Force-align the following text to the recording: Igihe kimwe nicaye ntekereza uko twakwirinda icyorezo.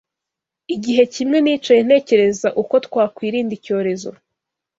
Igihe 0.75 1.03
kimwe 1.13 1.37
nicaye 1.41 1.81
ntekereza 1.87 2.47
uko 2.61 2.75
twakwirinda 2.85 3.53
icyorezo. 3.59 4.09